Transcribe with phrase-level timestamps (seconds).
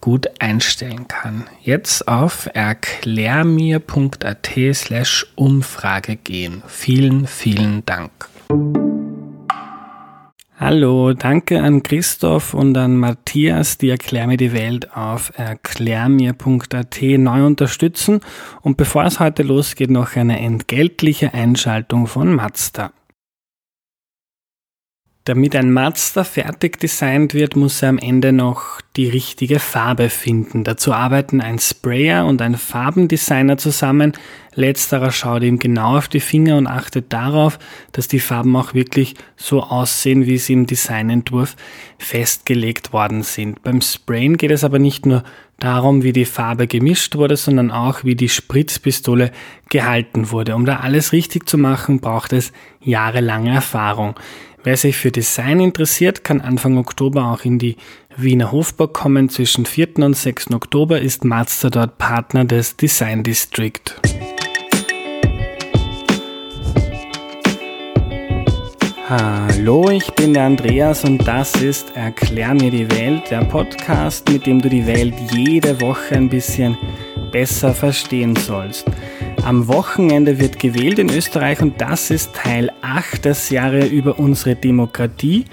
[0.00, 1.46] gut einstellen kann.
[1.62, 6.62] Jetzt auf erklärmir.at slash Umfrage gehen.
[6.66, 8.10] Vielen, vielen Dank.
[10.58, 17.46] Hallo, danke an Christoph und an Matthias, die Erklär mir die Welt auf erklärmir.at neu
[17.46, 18.20] unterstützen.
[18.60, 22.92] Und bevor es heute losgeht, noch eine entgeltliche Einschaltung von Mazda.
[25.30, 30.64] Damit ein Mazda fertig designt wird, muss er am Ende noch die richtige Farbe finden.
[30.64, 34.14] Dazu arbeiten ein Sprayer und ein Farbendesigner zusammen.
[34.56, 37.60] Letzterer schaut ihm genau auf die Finger und achtet darauf,
[37.92, 41.54] dass die Farben auch wirklich so aussehen, wie sie im Designentwurf
[41.98, 43.62] festgelegt worden sind.
[43.62, 45.22] Beim Sprayen geht es aber nicht nur
[45.60, 49.30] darum, wie die Farbe gemischt wurde, sondern auch, wie die Spritzpistole
[49.68, 50.56] gehalten wurde.
[50.56, 54.14] Um da alles richtig zu machen, braucht es jahrelange Erfahrung.
[54.62, 57.76] Wer sich für Design interessiert, kann Anfang Oktober auch in die
[58.16, 59.30] Wiener Hofburg kommen.
[59.30, 60.00] Zwischen 4.
[60.00, 60.52] und 6.
[60.52, 63.80] Oktober ist Mazda dort Partner des Design District.
[69.10, 74.46] Hallo, ich bin der Andreas und das ist Erklär mir die Welt, der Podcast, mit
[74.46, 76.78] dem du die Welt jede Woche ein bisschen
[77.32, 78.86] besser verstehen sollst.
[79.42, 84.54] Am Wochenende wird gewählt in Österreich und das ist Teil 8 der Serie über unsere
[84.54, 85.44] Demokratie.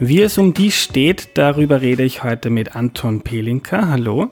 [0.00, 3.88] Wie es um die steht, darüber rede ich heute mit Anton Pelinka.
[3.88, 4.30] Hallo.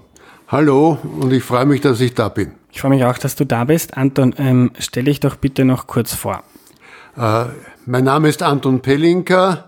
[0.49, 2.53] Hallo und ich freue mich, dass ich da bin.
[2.73, 3.99] Ich freue mich auch, dass du da bist.
[3.99, 6.45] Anton, ähm, stell dich doch bitte noch kurz vor.
[7.19, 7.45] Äh,
[7.91, 9.65] mein Name ist Anton Pelinka.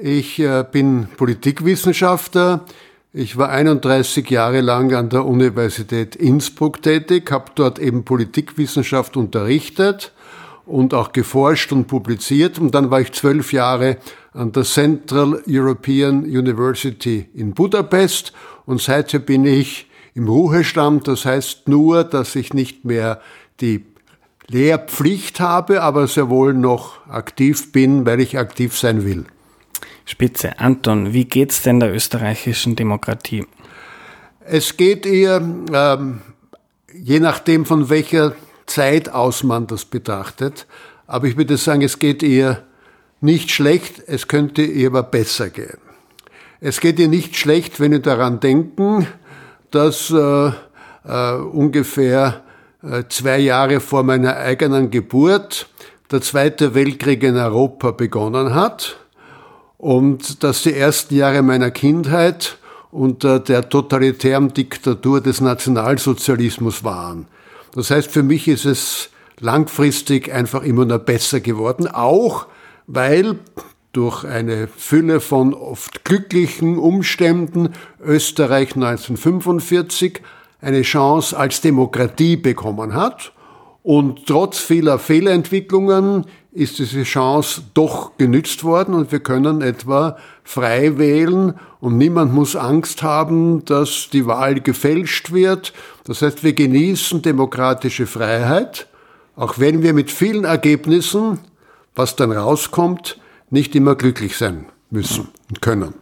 [0.00, 2.64] Ich äh, bin Politikwissenschaftler.
[3.12, 10.12] Ich war 31 Jahre lang an der Universität Innsbruck tätig, habe dort eben Politikwissenschaft unterrichtet
[10.66, 12.58] und auch geforscht und publiziert.
[12.58, 13.98] Und dann war ich zwölf Jahre
[14.32, 18.32] an der Central European University in Budapest
[18.66, 21.06] und seither bin ich im Ruhestand.
[21.06, 23.20] Das heißt nur, dass ich nicht mehr
[23.60, 23.91] die
[24.48, 29.24] Lehrpflicht habe, aber sehr wohl noch aktiv bin, weil ich aktiv sein will.
[30.04, 30.58] Spitze.
[30.58, 33.46] Anton, wie geht's denn der österreichischen Demokratie?
[34.44, 35.40] Es geht ihr,
[35.72, 36.22] ähm,
[36.92, 38.34] je nachdem von welcher
[38.66, 40.66] Zeit aus man das betrachtet,
[41.06, 42.62] aber ich würde sagen, es geht ihr
[43.20, 45.78] nicht schlecht, es könnte ihr aber besser gehen.
[46.60, 49.06] Es geht ihr nicht schlecht, wenn wir daran denken,
[49.70, 50.50] dass äh,
[51.04, 52.51] äh, ungefähr äh,
[53.08, 55.68] zwei Jahre vor meiner eigenen Geburt
[56.10, 58.98] der Zweite Weltkrieg in Europa begonnen hat
[59.78, 62.58] und dass die ersten Jahre meiner Kindheit
[62.90, 67.26] unter der totalitären Diktatur des Nationalsozialismus waren.
[67.74, 69.10] Das heißt, für mich ist es
[69.40, 72.46] langfristig einfach immer noch besser geworden, auch
[72.86, 73.38] weil
[73.92, 77.70] durch eine Fülle von oft glücklichen Umständen
[78.02, 80.20] Österreich 1945
[80.62, 83.32] eine Chance als Demokratie bekommen hat
[83.82, 90.98] und trotz vieler Fehlentwicklungen ist diese Chance doch genützt worden und wir können etwa frei
[90.98, 95.72] wählen und niemand muss Angst haben, dass die Wahl gefälscht wird.
[96.04, 98.86] Das heißt, wir genießen demokratische Freiheit,
[99.34, 101.38] auch wenn wir mit vielen Ergebnissen,
[101.94, 103.18] was dann rauskommt,
[103.50, 105.94] nicht immer glücklich sein müssen und können.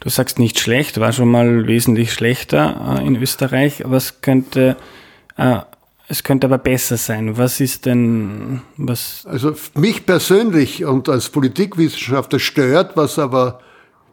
[0.00, 3.82] Du sagst nicht schlecht, war schon mal wesentlich schlechter äh, in Österreich.
[3.84, 4.76] Was könnte
[5.36, 5.60] äh,
[6.10, 7.36] es könnte aber besser sein.
[7.36, 9.26] Was ist denn, was?
[9.26, 13.60] Also mich persönlich und als Politikwissenschaftler stört, was aber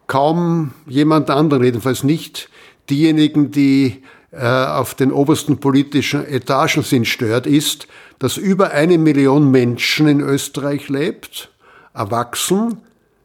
[0.07, 2.49] kaum jemand anderen, jedenfalls nicht
[2.89, 7.87] diejenigen, die äh, auf den obersten politischen Etagen sind, stört, ist,
[8.19, 11.49] dass über eine Million Menschen in Österreich lebt,
[11.93, 12.79] erwachsen,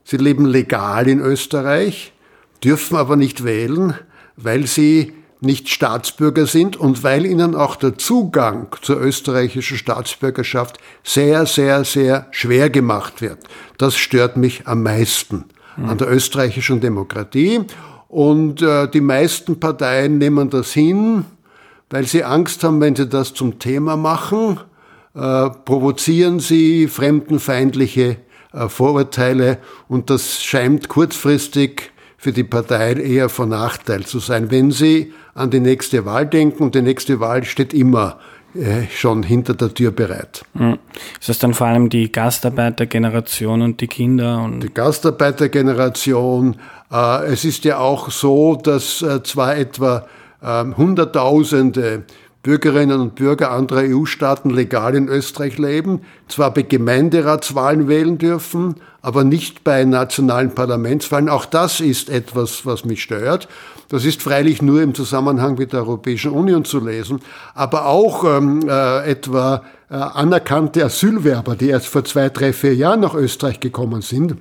[0.04, 2.12] sie leben legal in Österreich,
[2.62, 3.94] dürfen aber nicht wählen,
[4.36, 11.46] weil sie nicht Staatsbürger sind und weil ihnen auch der Zugang zur österreichischen Staatsbürgerschaft sehr,
[11.46, 13.38] sehr, sehr schwer gemacht wird.
[13.78, 15.46] Das stört mich am meisten
[15.76, 17.60] an der österreichischen Demokratie.
[18.08, 21.24] Und äh, die meisten Parteien nehmen das hin,
[21.90, 24.58] weil sie Angst haben, wenn sie das zum Thema machen,
[25.14, 28.16] äh, provozieren sie fremdenfeindliche
[28.52, 29.58] äh, Vorurteile
[29.88, 35.50] und das scheint kurzfristig für die Parteien eher von Nachteil zu sein, wenn sie an
[35.50, 38.18] die nächste Wahl denken und die nächste Wahl steht immer
[38.54, 40.42] äh, schon hinter der Tür bereit.
[40.52, 40.78] Mhm.
[41.18, 44.42] Ist das dann vor allem die Gastarbeitergeneration und die Kinder?
[44.42, 46.56] Und die Gastarbeitergeneration.
[46.92, 50.06] Äh, es ist ja auch so, dass äh, zwar etwa
[50.42, 52.02] ähm, Hunderttausende
[52.42, 59.24] Bürgerinnen und Bürger anderer EU-Staaten legal in Österreich leben, zwar bei Gemeinderatswahlen wählen dürfen, aber
[59.24, 61.28] nicht bei nationalen Parlamentswahlen.
[61.28, 63.46] Auch das ist etwas, was mich stört.
[63.90, 67.20] Das ist freilich nur im Zusammenhang mit der Europäischen Union zu lesen,
[67.54, 73.00] aber auch ähm, äh, etwa äh, anerkannte Asylwerber, die erst vor zwei, drei, vier Jahren
[73.00, 74.36] nach Österreich gekommen sind,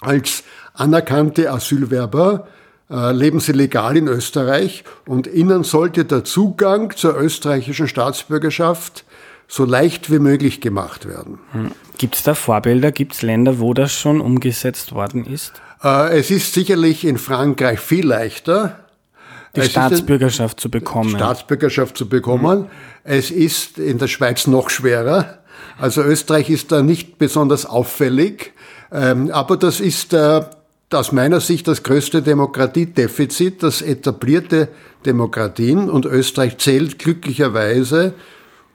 [0.00, 2.46] als anerkannte Asylwerber
[2.88, 9.04] leben sie legal in Österreich und ihnen sollte der Zugang zur österreichischen Staatsbürgerschaft
[9.48, 11.38] so leicht wie möglich gemacht werden.
[11.52, 11.72] Hm.
[11.98, 12.92] Gibt es da Vorbilder?
[12.92, 15.52] Gibt es Länder, wo das schon umgesetzt worden ist?
[15.82, 18.80] Äh, es ist sicherlich in Frankreich viel leichter.
[19.54, 21.10] Die es Staatsbürgerschaft zu bekommen.
[21.10, 22.62] Staatsbürgerschaft zu bekommen.
[22.62, 22.66] Mhm.
[23.04, 25.38] Es ist in der Schweiz noch schwerer.
[25.78, 28.52] Also Österreich ist da nicht besonders auffällig.
[28.90, 30.42] Ähm, aber das ist äh,
[30.92, 34.68] aus meiner Sicht das größte Demokratiedefizit, das etablierte
[35.06, 38.14] Demokratien und Österreich zählt glücklicherweise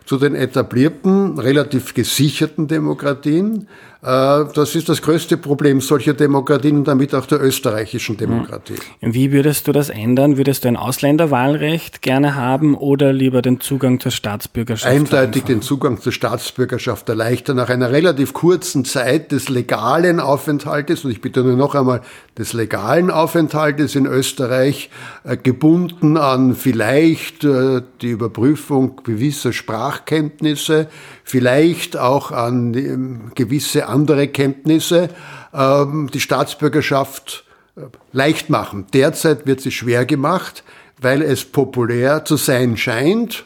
[0.10, 3.68] zu den etablierten, relativ gesicherten Demokratien.
[4.02, 8.76] Äh, das ist das größte Problem solcher Demokratien und damit auch der österreichischen Demokratie.
[9.02, 10.38] Wie würdest du das ändern?
[10.38, 14.92] Würdest du ein Ausländerwahlrecht gerne haben oder lieber den Zugang zur Staatsbürgerschaft?
[14.92, 17.58] Eindeutig den Zugang zur Staatsbürgerschaft erleichtern.
[17.58, 22.02] Nach einer relativ kurzen Zeit des legalen Aufenthaltes, und ich betone noch einmal,
[22.38, 24.90] des legalen Aufenthaltes in Österreich,
[25.26, 29.52] äh, gebunden an vielleicht äh, die Überprüfung gewisser
[30.00, 30.88] Sprachkenntnisse,
[31.24, 35.10] vielleicht auch an ähm, gewisse andere Kenntnisse
[35.54, 37.82] ähm, die Staatsbürgerschaft äh,
[38.12, 38.86] leicht machen.
[38.94, 40.64] Derzeit wird sie schwer gemacht,
[41.02, 43.46] weil es populär zu sein scheint,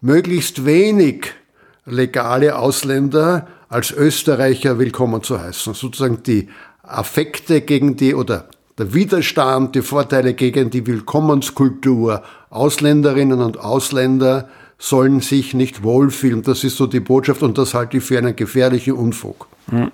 [0.00, 1.32] möglichst wenig
[1.86, 5.74] legale Ausländer als Österreicher willkommen zu heißen.
[5.74, 6.48] Sozusagen die
[6.82, 8.48] Affekte gegen die oder
[8.78, 14.48] der Widerstand, die Vorteile gegen die Willkommenskultur Ausländerinnen und Ausländer
[14.82, 16.42] sollen sich nicht wohlfühlen.
[16.42, 19.46] Das ist so die Botschaft und das halte ich für einen gefährlichen Unfug.
[19.70, 19.92] Hm.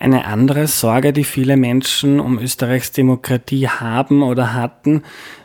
[0.00, 5.02] Eine andere Sorge, die viele Menschen um Österreichs Demokratie haben oder hatten,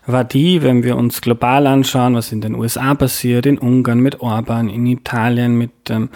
[0.07, 4.21] war die, wenn wir uns global anschauen, was in den USA passiert, in Ungarn mit
[4.21, 6.09] Orban, in Italien mit ähm,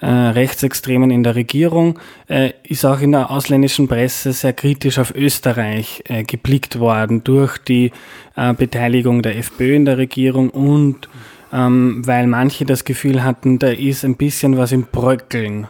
[0.00, 1.98] äh, Rechtsextremen in der Regierung,
[2.28, 7.58] äh, ist auch in der ausländischen Presse sehr kritisch auf Österreich äh, geblickt worden durch
[7.58, 7.92] die
[8.36, 11.08] äh, Beteiligung der FPÖ in der Regierung und
[11.56, 15.68] ähm, weil manche das Gefühl hatten, da ist ein bisschen was im Bröckeln.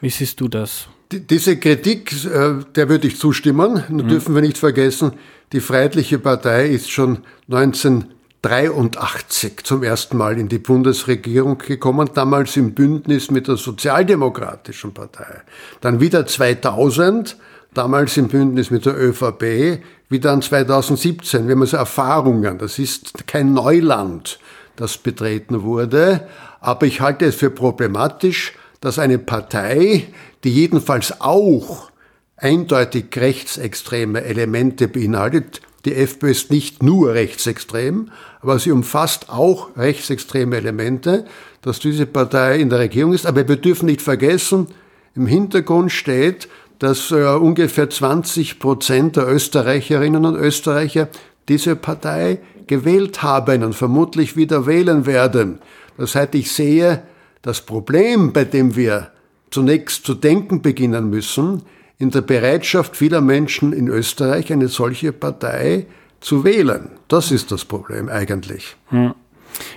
[0.00, 0.86] Wie siehst du das?
[1.10, 3.82] Diese Kritik, äh, der würde ich zustimmen.
[3.88, 4.08] Nur mhm.
[4.08, 5.14] dürfen wir nicht vergessen,
[5.52, 7.18] die Freiheitliche Partei ist schon
[7.50, 15.42] 1983 zum ersten Mal in die Bundesregierung gekommen, damals im Bündnis mit der Sozialdemokratischen Partei.
[15.80, 17.36] Dann wieder 2000,
[17.74, 21.48] damals im Bündnis mit der ÖVP, wieder dann 2017.
[21.48, 24.38] Wir haben also Erfahrungen, das ist kein Neuland
[24.82, 26.26] das betreten wurde.
[26.60, 30.08] Aber ich halte es für problematisch, dass eine Partei,
[30.42, 31.90] die jedenfalls auch
[32.36, 38.10] eindeutig rechtsextreme Elemente beinhaltet, die FPÖ ist nicht nur rechtsextrem,
[38.40, 41.26] aber sie umfasst auch rechtsextreme Elemente,
[41.60, 43.26] dass diese Partei in der Regierung ist.
[43.26, 44.68] Aber wir dürfen nicht vergessen,
[45.14, 46.48] im Hintergrund steht,
[46.78, 51.08] dass äh, ungefähr 20 Prozent der Österreicherinnen und Österreicher
[51.48, 55.58] diese Partei gewählt haben und vermutlich wieder wählen werden.
[55.98, 57.02] Das heißt, ich sehe
[57.42, 59.10] das Problem, bei dem wir
[59.50, 61.62] zunächst zu denken beginnen müssen,
[61.98, 65.86] in der Bereitschaft vieler Menschen in Österreich eine solche Partei
[66.20, 66.90] zu wählen.
[67.08, 68.76] Das ist das Problem eigentlich.
[68.88, 69.14] Hm.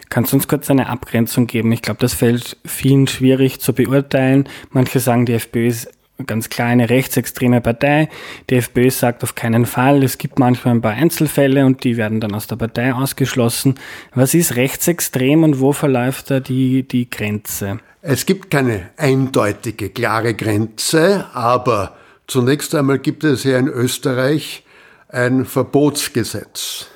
[0.09, 1.71] Kannst du uns kurz eine Abgrenzung geben?
[1.71, 4.47] Ich glaube, das fällt vielen schwierig zu beurteilen.
[4.71, 5.89] Manche sagen, die FPÖ ist
[6.25, 8.09] ganz klar eine rechtsextreme Partei.
[8.49, 10.03] Die FPÖ sagt auf keinen Fall.
[10.03, 13.75] Es gibt manchmal ein paar Einzelfälle und die werden dann aus der Partei ausgeschlossen.
[14.13, 17.79] Was ist rechtsextrem und wo verläuft da die, die Grenze?
[18.01, 24.63] Es gibt keine eindeutige, klare Grenze, aber zunächst einmal gibt es ja in Österreich
[25.09, 26.87] ein Verbotsgesetz.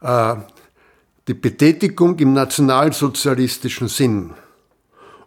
[0.00, 0.36] äh,
[1.26, 4.34] die Betätigung im nationalsozialistischen Sinn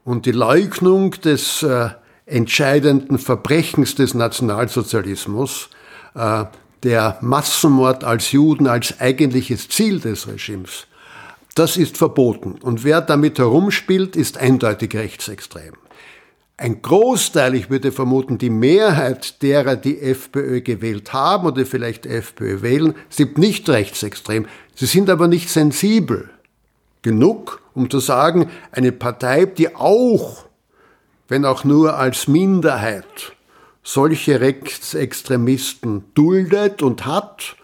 [0.03, 1.89] und die Leugnung des äh,
[2.27, 5.69] entscheidenden Verbrechens des Nationalsozialismus,
[6.13, 6.45] äh,
[6.83, 10.85] der Massenmord als Juden als eigentliches Ziel des Regimes,
[11.55, 12.59] das ist verboten.
[12.61, 15.73] Und wer damit herumspielt, ist eindeutig rechtsextrem.
[16.55, 22.61] Ein Großteil, ich würde vermuten, die Mehrheit derer, die FPÖ gewählt haben oder vielleicht FPÖ
[22.61, 24.47] wählen, sind nicht rechtsextrem.
[24.75, 26.29] Sie sind aber nicht sensibel
[27.03, 30.46] genug, um zu sagen, eine Partei, die auch,
[31.27, 33.33] wenn auch nur als Minderheit,
[33.83, 37.55] solche Rechtsextremisten duldet und hat.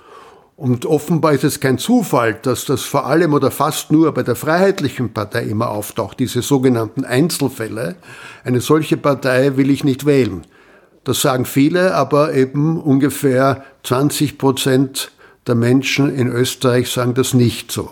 [0.55, 4.35] Und offenbar ist es kein Zufall, dass das vor allem oder fast nur bei der
[4.35, 7.95] Freiheitlichen Partei immer auftaucht, diese sogenannten Einzelfälle.
[8.43, 10.45] Eine solche Partei will ich nicht wählen.
[11.03, 15.11] Das sagen viele, aber eben ungefähr 20 Prozent
[15.47, 17.89] der Menschen in Österreich sagen das nicht so.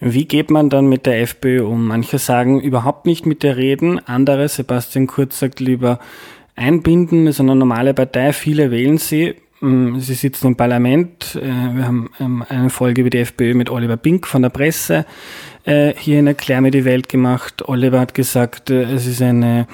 [0.00, 1.86] Wie geht man dann mit der FPÖ um?
[1.86, 5.98] Manche sagen überhaupt nicht mit der reden, andere, Sebastian Kurz sagt lieber
[6.56, 9.34] einbinden, ist eine normale Partei, viele wählen sie.
[9.60, 11.38] Hm, sie sitzen im Parlament.
[11.40, 15.06] Äh, wir haben ähm, eine Folge über die FPÖ mit Oliver Bink von der Presse
[15.64, 17.68] äh, hier in Erklär mir die Welt gemacht.
[17.68, 19.68] Oliver hat gesagt, äh, es ist eine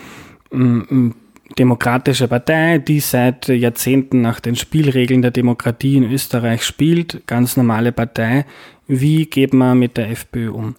[0.50, 1.14] hm,
[1.58, 7.90] demokratische Partei, die seit Jahrzehnten nach den Spielregeln der Demokratie in Österreich spielt, ganz normale
[7.90, 8.44] Partei.
[8.88, 10.74] Wie geht man mit der FPÖ um?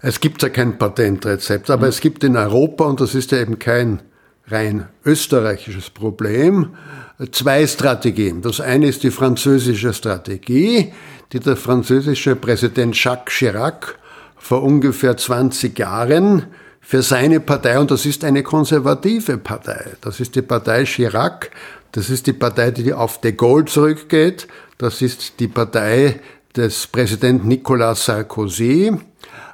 [0.00, 1.90] Es gibt ja kein Patentrezept, aber mhm.
[1.90, 4.02] es gibt in Europa, und das ist ja eben kein
[4.48, 6.70] rein österreichisches Problem,
[7.30, 8.42] zwei Strategien.
[8.42, 10.92] Das eine ist die französische Strategie,
[11.32, 13.98] die der französische Präsident Jacques Chirac
[14.36, 16.46] vor ungefähr 20 Jahren
[16.80, 21.50] für seine Partei, und das ist eine konservative Partei, das ist die Partei Chirac,
[21.92, 26.18] das ist die Partei, die auf de Gaulle zurückgeht, das ist die Partei
[26.56, 28.92] des Präsidenten Nicolas Sarkozy,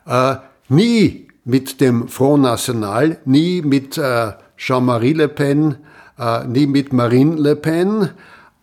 [0.07, 0.37] äh,
[0.69, 5.77] nie mit dem Front National, nie mit äh, Jean-Marie Le Pen,
[6.19, 8.11] äh, nie mit Marine Le Pen,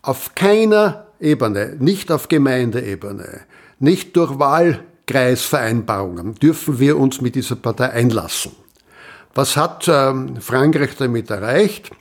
[0.02, 3.42] auf keiner Ebene, nicht auf Gemeindeebene,
[3.80, 8.52] nicht durch Wahl Kreisvereinbarungen dürfen wir uns mit dieser Partei einlassen.
[9.34, 11.92] Was hat ähm, Frankreich damit erreicht?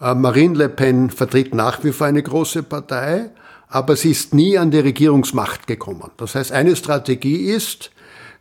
[0.00, 3.30] Äh, Marine Le Pen vertritt nach wie vor eine große Partei,
[3.70, 6.10] aber sie ist nie an die Regierungsmacht gekommen.
[6.16, 7.90] Das heißt, eine Strategie ist,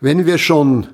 [0.02, 0.88] wenn wir schon,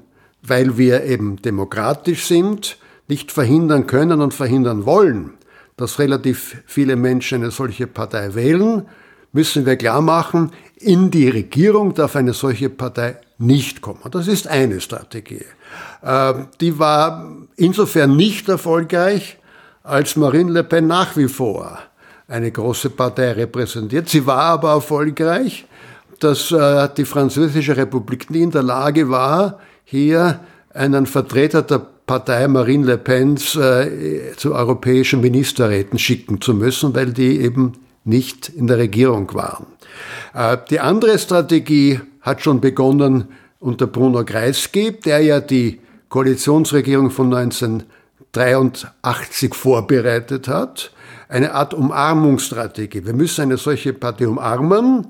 [0.44, 2.77] weil wir eben demokratisch sind,
[3.08, 5.34] nicht verhindern können und verhindern wollen,
[5.77, 8.86] dass relativ viele Menschen eine solche Partei wählen,
[9.32, 14.00] müssen wir klar machen, in die Regierung darf eine solche Partei nicht kommen.
[14.12, 15.46] Das ist eine Strategie.
[16.04, 19.38] Ähm, die war insofern nicht erfolgreich,
[19.84, 21.80] als Marine Le Pen nach wie vor
[22.27, 24.10] eine große Partei repräsentiert.
[24.10, 25.65] Sie war aber erfolgreich,
[26.20, 30.39] dass äh, die Französische Republik nie in der Lage war, hier
[30.74, 37.13] einen Vertreter der Partei Marine Le Pens äh, zu europäischen Ministerräten schicken zu müssen, weil
[37.13, 39.65] die eben nicht in der Regierung waren.
[40.34, 43.25] Äh, die andere Strategie hat schon begonnen
[43.60, 45.79] unter Bruno Kreisky, der ja die
[46.10, 47.29] Koalitionsregierung von
[48.38, 50.92] 1983 vorbereitet hat.
[51.27, 53.06] Eine Art Umarmungsstrategie.
[53.06, 55.08] Wir müssen eine solche Partie umarmen,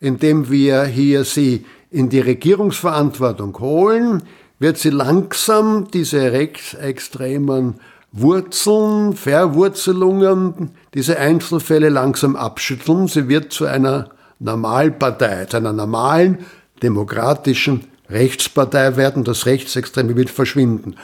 [0.00, 4.22] indem wir hier sie in die Regierungsverantwortung holen,
[4.58, 7.74] wird sie langsam diese rechtsextremen
[8.12, 13.06] Wurzeln, Verwurzelungen, diese Einzelfälle langsam abschütteln.
[13.06, 16.38] Sie wird zu einer Normalpartei, zu einer normalen,
[16.82, 20.96] demokratischen Rechtspartei werden, das Rechtsextreme wird verschwinden.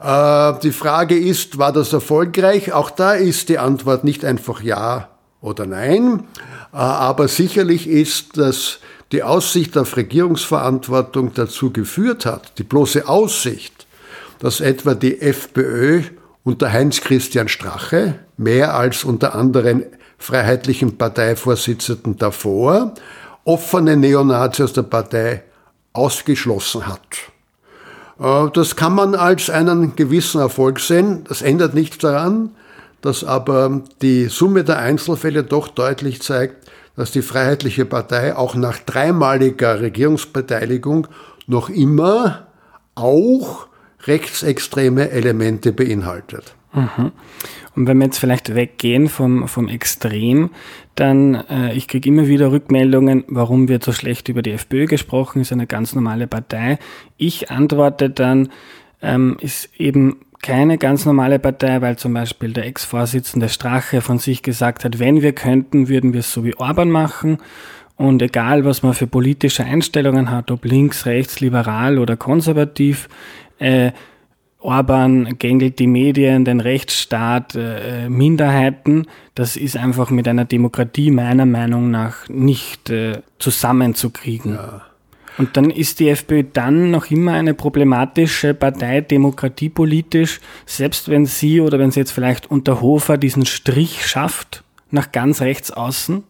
[0.00, 2.72] Äh, die Frage ist, war das erfolgreich?
[2.72, 5.08] Auch da ist die Antwort nicht einfach ja
[5.40, 6.24] oder nein,
[6.72, 8.78] äh, aber sicherlich ist, dass
[9.10, 13.86] die Aussicht auf Regierungsverantwortung dazu geführt hat, die bloße Aussicht,
[14.38, 16.02] dass etwa die FPÖ
[16.44, 19.84] unter Heinz-Christian Strache mehr als unter anderen
[20.18, 22.94] freiheitlichen Parteivorsitzenden davor
[23.44, 25.42] offene Neonazi aus der Partei
[25.92, 27.00] ausgeschlossen hat.
[28.18, 31.24] Äh, das kann man als einen gewissen Erfolg sehen.
[31.28, 32.50] Das ändert nichts daran,
[33.00, 38.78] dass aber die Summe der Einzelfälle doch deutlich zeigt, dass die Freiheitliche Partei auch nach
[38.78, 41.08] dreimaliger Regierungsbeteiligung
[41.46, 42.46] noch immer
[42.94, 43.66] auch
[44.04, 46.54] rechtsextreme Elemente beinhaltet.
[46.72, 47.12] Mhm.
[47.74, 50.50] Und wenn wir jetzt vielleicht weggehen vom, vom Extrem,
[50.94, 55.40] dann, äh, ich kriege immer wieder Rückmeldungen, warum wird so schlecht über die FPÖ gesprochen,
[55.40, 56.78] ist eine ganz normale Partei.
[57.16, 58.50] Ich antworte dann,
[59.00, 64.42] ähm, ist eben keine ganz normale Partei, weil zum Beispiel der Ex-Vorsitzende Strache von sich
[64.42, 67.38] gesagt hat, wenn wir könnten, würden wir es so wie Orban machen.
[67.96, 73.08] Und egal, was man für politische Einstellungen hat, ob links, rechts, liberal oder konservativ,
[73.58, 73.92] äh,
[74.62, 79.06] Orban gängelt die Medien, den Rechtsstaat, äh, Minderheiten.
[79.34, 84.54] Das ist einfach mit einer Demokratie meiner Meinung nach nicht äh, zusammenzukriegen.
[84.54, 84.82] Ja.
[85.38, 91.60] Und dann ist die FPÖ dann noch immer eine problematische Partei, demokratiepolitisch, selbst wenn sie
[91.60, 96.22] oder wenn sie jetzt vielleicht unter Hofer diesen Strich schafft, nach ganz rechts außen?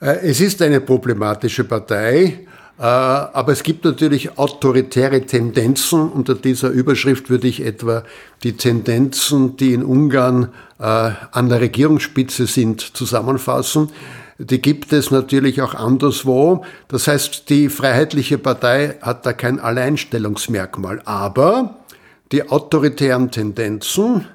[0.00, 2.40] Äh, es ist eine problematische Partei,
[2.82, 6.10] aber es gibt natürlich autoritäre Tendenzen.
[6.10, 8.02] Unter dieser Überschrift würde ich etwa
[8.42, 13.90] die Tendenzen, die in Ungarn äh, an der Regierungsspitze sind, zusammenfassen
[14.38, 16.64] die gibt es natürlich auch anderswo.
[16.88, 21.00] Das heißt, die Freiheitliche Partei hat da kein Alleinstellungsmerkmal.
[21.04, 21.76] Aber
[22.32, 24.26] die autoritären Tendenzen,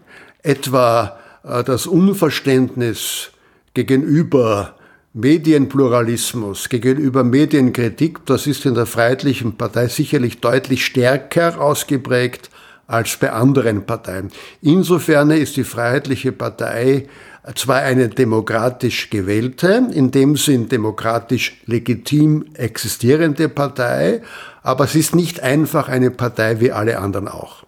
[0.41, 3.29] etwa äh, das Unverständnis
[3.74, 4.75] gegenüber
[5.13, 12.50] Medienpluralismus, gegenüber Medienkritik, das ist in der Freiheitlichen Partei sicherlich deutlich stärker ausgeprägt
[12.88, 14.32] als bei anderen Parteien.
[14.62, 17.10] Insofern ist die Freiheitliche Partei
[17.56, 24.22] zwar eine demokratisch gewählte, in dem Sinn demokratisch legitim existierende Partei,
[24.63, 27.65] aber es ist nicht einfach eine Partei wie alle anderen auch.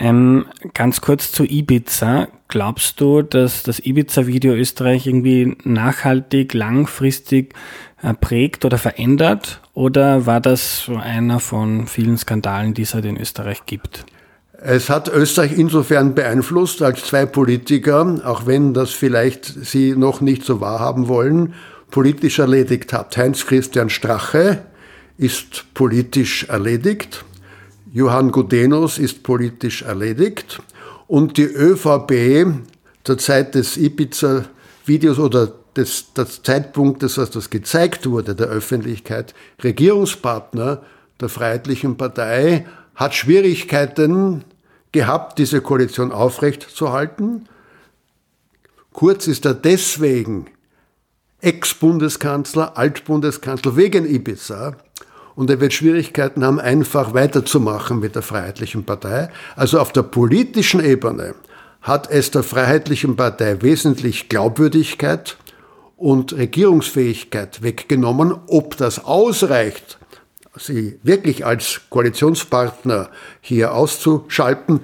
[0.00, 0.06] Hm.
[0.06, 2.28] Ähm, ganz kurz zu Ibiza.
[2.48, 7.54] Glaubst du, dass das Ibiza-Video Österreich irgendwie nachhaltig, langfristig
[8.02, 9.60] äh, prägt oder verändert?
[9.72, 14.04] Oder war das so einer von vielen Skandalen, die es halt in Österreich gibt?
[14.62, 20.44] Es hat Österreich insofern beeinflusst, als zwei Politiker, auch wenn das vielleicht Sie noch nicht
[20.44, 21.54] so wahrhaben wollen,
[21.90, 23.16] politisch erledigt hat.
[23.16, 24.62] Heinz-Christian Strache
[25.16, 27.24] ist politisch erledigt,
[27.92, 30.62] Johann Gudenus ist politisch erledigt
[31.08, 32.46] und die ÖVP
[33.02, 40.82] zur Zeit des Ibiza-Videos oder des, des Zeitpunktes, als das gezeigt wurde der Öffentlichkeit, Regierungspartner
[41.20, 44.44] der Freiheitlichen Partei, hat Schwierigkeiten
[44.92, 47.48] gehabt, diese Koalition aufrechtzuerhalten.
[48.92, 50.46] Kurz ist er deswegen
[51.40, 54.76] Ex-Bundeskanzler, Altbundeskanzler wegen Ibiza.
[55.40, 59.30] Und er wird Schwierigkeiten haben, einfach weiterzumachen mit der Freiheitlichen Partei.
[59.56, 61.34] Also auf der politischen Ebene
[61.80, 65.38] hat es der Freiheitlichen Partei wesentlich Glaubwürdigkeit
[65.96, 68.34] und Regierungsfähigkeit weggenommen.
[68.48, 69.98] Ob das ausreicht,
[70.58, 73.08] sie wirklich als Koalitionspartner
[73.40, 74.80] hier auszuschalten,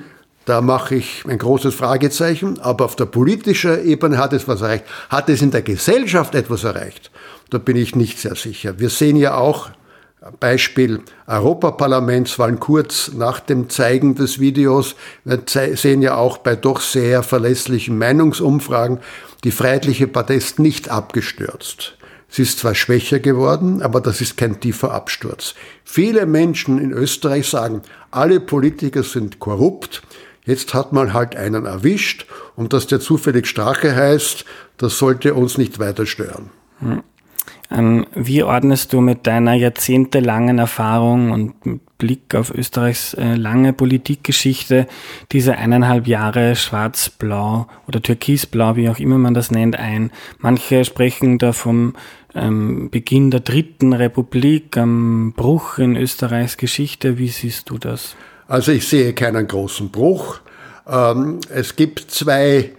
[0.47, 2.61] da mache ich ein großes Fragezeichen.
[2.61, 4.87] Aber auf der politischen Ebene hat es was erreicht.
[5.11, 7.11] Hat es in der Gesellschaft etwas erreicht?
[7.51, 8.79] Da bin ich nicht sehr sicher.
[8.79, 9.69] Wir sehen ja auch
[10.41, 14.97] Beispiel Europaparlamentswahlen kurz nach dem Zeigen des Videos.
[15.25, 19.01] Wir sehen ja auch bei doch sehr verlässlichen Meinungsumfragen,
[19.45, 21.97] die Freiheitliche Partei ist nicht abgestürzt.
[22.29, 25.55] Sie ist zwar schwächer geworden, aber das ist kein tiefer Absturz.
[25.85, 30.03] Viele Menschen in Österreich sagen, alle Politiker sind korrupt.
[30.45, 34.45] Jetzt hat man halt einen erwischt und dass der zufällig Strache heißt,
[34.77, 36.51] das sollte uns nicht weiter stören.
[36.81, 37.03] Hm.
[37.71, 43.73] Ähm, wie ordnest du mit deiner jahrzehntelangen Erfahrung und mit Blick auf Österreichs äh, lange
[43.73, 44.87] Politikgeschichte
[45.33, 50.11] diese eineinhalb Jahre schwarz-blau oder türkisblau, wie auch immer man das nennt, ein?
[50.39, 51.95] Manche sprechen da vom
[52.35, 57.19] ähm, Beginn der dritten Republik, am Bruch in Österreichs Geschichte.
[57.19, 58.15] Wie siehst du das?
[58.47, 60.41] Also ich sehe keinen großen Bruch.
[60.87, 62.73] Ähm, es gibt zwei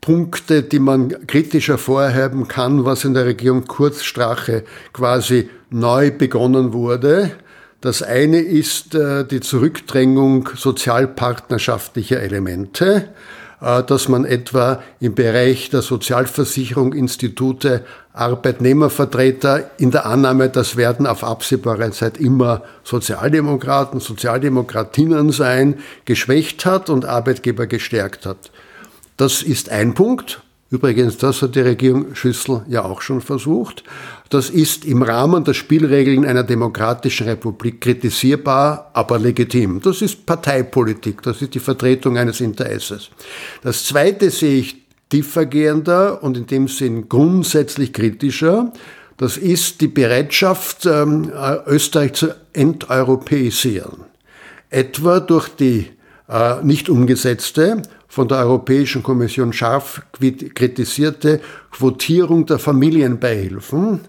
[0.00, 7.32] Punkte, die man kritisch hervorheben kann, was in der Regierung Kurzstrache quasi neu begonnen wurde.
[7.80, 13.08] Das eine ist äh, die Zurückdrängung sozialpartnerschaftlicher Elemente,
[13.60, 21.06] äh, dass man etwa im Bereich der Sozialversicherung Institute Arbeitnehmervertreter in der Annahme, das werden
[21.06, 28.50] auf absehbare Zeit immer Sozialdemokraten, Sozialdemokratinnen sein, geschwächt hat und Arbeitgeber gestärkt hat.
[29.20, 30.40] Das ist ein Punkt.
[30.70, 33.84] Übrigens, das hat die Regierung Schüssel ja auch schon versucht.
[34.30, 39.82] Das ist im Rahmen der Spielregeln einer demokratischen Republik kritisierbar, aber legitim.
[39.82, 43.10] Das ist Parteipolitik, das ist die Vertretung eines Interesses.
[43.62, 48.72] Das Zweite sehe ich differgehender und in dem Sinn grundsätzlich kritischer.
[49.18, 51.30] Das ist die Bereitschaft, ähm,
[51.66, 54.04] Österreich zu enteuropäisieren.
[54.70, 55.90] Etwa durch die
[56.26, 60.02] äh, nicht umgesetzte von der Europäischen Kommission scharf
[60.54, 64.00] kritisierte Quotierung der Familienbeihilfen,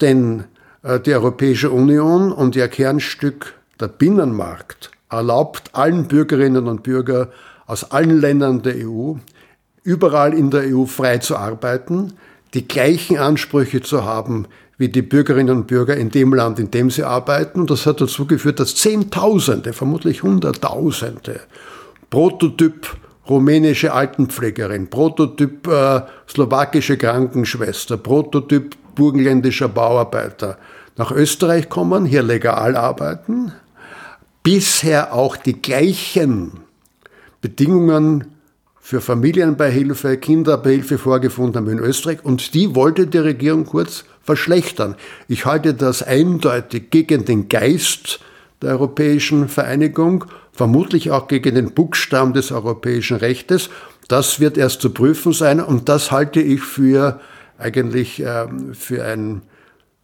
[0.00, 0.44] denn
[0.82, 7.28] äh, die Europäische Union und ihr Kernstück der Binnenmarkt erlaubt allen Bürgerinnen und Bürgern
[7.66, 9.14] aus allen Ländern der EU,
[9.84, 12.12] überall in der EU frei zu arbeiten.
[12.54, 14.46] die gleichen Ansprüche zu haben
[14.78, 17.60] wie die Bürgerinnen und Bürger in dem Land, in dem sie arbeiten.
[17.60, 21.40] Und das hat dazu geführt, dass Zehntausende, vermutlich Hunderttausende,
[22.10, 22.96] Prototyp
[23.28, 30.58] rumänische Altenpflegerin, Prototyp äh, slowakische Krankenschwester, Prototyp burgenländischer Bauarbeiter.
[30.96, 33.52] Nach Österreich kommen, hier legal arbeiten,
[34.42, 36.60] bisher auch die gleichen
[37.40, 38.36] Bedingungen
[38.80, 42.24] für Familienbeihilfe, Kinderbeihilfe vorgefunden haben in Österreich.
[42.24, 44.94] Und die wollte die Regierung kurz verschlechtern.
[45.28, 48.20] Ich halte das eindeutig gegen den Geist
[48.62, 53.70] der Europäischen Vereinigung, vermutlich auch gegen den Buchstaben des europäischen Rechtes.
[54.08, 57.20] Das wird erst zu prüfen sein und das halte ich für
[57.58, 59.42] eigentlich äh, für ein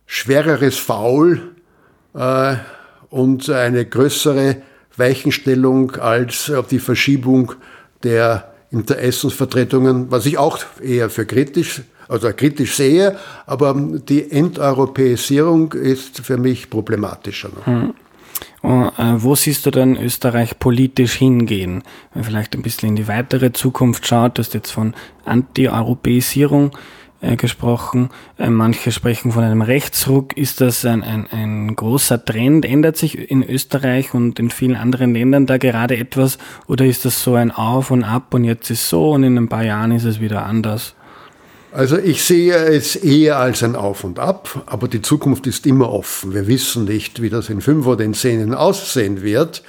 [0.07, 1.41] schwereres Foul
[2.15, 2.57] äh,
[3.11, 4.57] und eine größere
[4.97, 7.53] Weichenstellung als äh, die Verschiebung
[8.03, 16.21] der Interessensvertretungen, was ich auch eher für kritisch, also kritisch sehe, aber die Endeuropäisierung ist
[16.21, 17.51] für mich problematischer.
[17.65, 17.95] Hm.
[18.63, 18.69] Äh,
[19.17, 21.83] wo siehst du denn Österreich politisch hingehen?
[22.13, 24.95] Wenn man vielleicht ein bisschen in die weitere Zukunft schaut, du hast jetzt von
[25.25, 26.71] Anti-Europäisierung
[27.23, 28.11] äh, gesprochen.
[28.39, 30.37] Äh, manche sprechen von einem Rechtsruck.
[30.37, 32.65] Ist das ein, ein, ein großer Trend?
[32.65, 36.39] Ändert sich in Österreich und in vielen anderen Ländern da gerade etwas?
[36.67, 39.49] Oder ist das so ein Auf und Ab und jetzt ist so und in ein
[39.49, 40.95] paar Jahren ist es wieder anders?
[41.73, 45.91] Also ich sehe es eher als ein Auf und Ab, aber die Zukunft ist immer
[45.91, 46.35] offen.
[46.35, 49.63] Wir wissen nicht, wie das in fünf oder in zehn Jahren aussehen wird.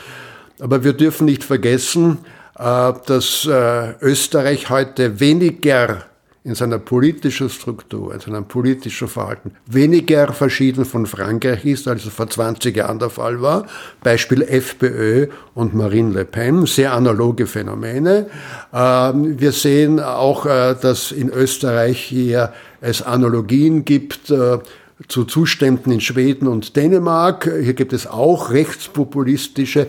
[0.60, 2.20] Aber wir dürfen nicht vergessen,
[2.60, 6.04] äh, dass Österreich heute weniger
[6.46, 12.14] in seiner politischen Struktur, in seinem politischen Verhalten weniger verschieden von Frankreich ist, als es
[12.14, 13.66] vor 20 Jahren der Fall war.
[14.02, 18.30] Beispiel FPÖ und Marine Le Pen, sehr analoge Phänomene.
[18.74, 22.52] Ähm, wir sehen auch, äh, dass in Österreich hier
[22.82, 24.60] es Analogien gibt äh,
[25.08, 27.50] zu Zuständen in Schweden und Dänemark.
[27.62, 29.88] Hier gibt es auch rechtspopulistische,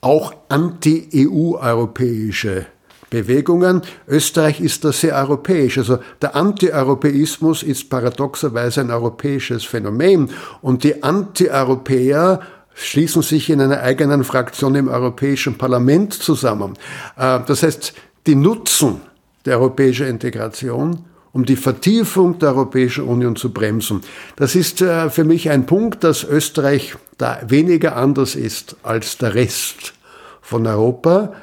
[0.00, 2.64] auch anti-EU-europäische
[3.12, 3.82] Bewegungen.
[4.08, 5.76] Österreich ist da sehr europäisch.
[5.76, 10.30] Also der Anti-Europäismus ist paradoxerweise ein europäisches Phänomen
[10.62, 12.40] und die Anti-Europäer
[12.74, 16.72] schließen sich in einer eigenen Fraktion im Europäischen Parlament zusammen.
[17.18, 17.92] Äh, das heißt,
[18.26, 19.02] die nutzen
[19.44, 24.00] die europäische Integration, um die Vertiefung der Europäischen Union zu bremsen.
[24.36, 29.34] Das ist äh, für mich ein Punkt, dass Österreich da weniger anders ist als der
[29.34, 29.92] Rest
[30.40, 31.34] von Europa.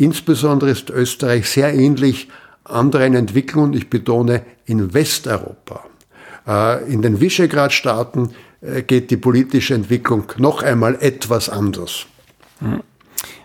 [0.00, 2.28] Insbesondere ist Österreich sehr ähnlich
[2.64, 5.84] anderen Entwicklungen, ich betone in Westeuropa.
[6.46, 8.30] Äh, in den Visegrad-Staaten
[8.62, 12.06] äh, geht die politische Entwicklung noch einmal etwas anders.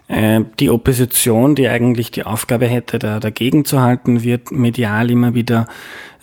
[0.07, 5.33] Äh, die Opposition, die eigentlich die Aufgabe hätte, da dagegen zu halten, wird medial immer
[5.33, 5.67] wieder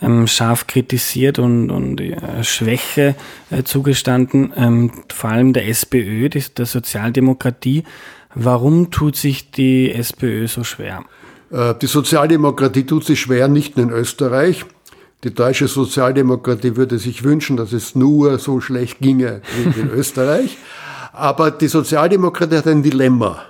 [0.01, 2.01] ähm, scharf kritisiert und, und
[2.41, 3.13] Schwäche
[3.65, 7.83] zugestanden, ähm, vor allem der SPÖ, der Sozialdemokratie.
[8.35, 11.03] Warum tut sich die SPÖ so schwer?
[11.51, 14.65] Äh, die Sozialdemokratie tut sich schwer, nicht nur in Österreich.
[15.23, 20.57] Die deutsche Sozialdemokratie würde sich wünschen, dass es nur so schlecht ginge wie in Österreich.
[21.13, 23.43] Aber die Sozialdemokratie hat ein Dilemma.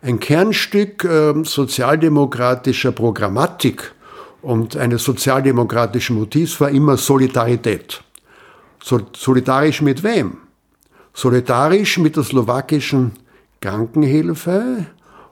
[0.00, 3.92] Ein Kernstück äh, sozialdemokratischer Programmatik
[4.40, 8.02] und eines sozialdemokratischen Motivs war immer Solidarität.
[8.82, 10.38] So, solidarisch mit wem?
[11.12, 13.12] Solidarisch mit der slowakischen
[13.60, 14.86] Krankenhilfe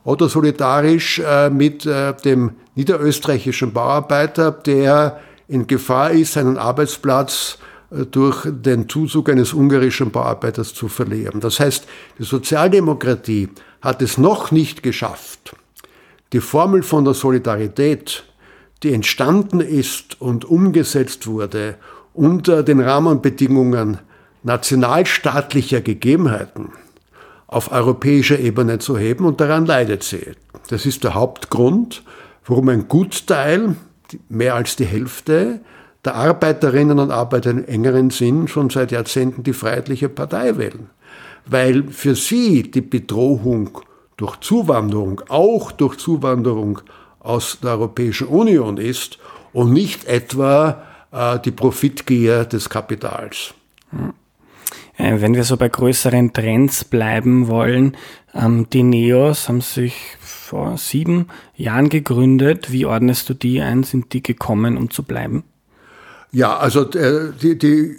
[0.05, 7.59] oder solidarisch äh, mit äh, dem niederösterreichischen Bauarbeiter, der in Gefahr ist, seinen Arbeitsplatz
[7.91, 11.41] äh, durch den Zuzug eines ungarischen Bauarbeiters zu verlieren.
[11.41, 11.87] Das heißt,
[12.19, 13.49] die Sozialdemokratie
[13.81, 15.55] hat es noch nicht geschafft,
[16.33, 18.25] die Formel von der Solidarität,
[18.83, 21.77] die entstanden ist und umgesetzt wurde
[22.13, 23.99] unter den Rahmenbedingungen
[24.43, 26.73] nationalstaatlicher Gegebenheiten,
[27.49, 30.33] auf europäischer Ebene zu heben und daran leidet sie.
[30.69, 32.05] Das ist der Hauptgrund,
[32.47, 33.75] warum ein Gutteil,
[34.29, 35.61] mehr als die Hälfte
[36.05, 40.91] der Arbeiterinnen und Arbeiter im engeren Sinn schon seit Jahrzehnten die Freiheitliche Partei wählen.
[41.47, 43.81] Weil für sie die Bedrohung
[44.17, 46.81] durch Zuwanderung, auch durch Zuwanderung
[47.21, 49.19] aus der Europäischen Union ist
[49.55, 53.55] und nicht etwa äh, die Profitgier des Kapitals.
[53.91, 54.13] Hm.
[54.99, 57.97] Äh, wenn wir so bei größeren Trends bleiben wollen,
[58.35, 62.71] ähm, die Neos haben sich vor sieben Jahren gegründet.
[62.73, 63.85] Wie ordnest du die ein?
[63.85, 65.45] Sind die gekommen, um zu bleiben?
[66.33, 67.97] Ja, also äh, die, die,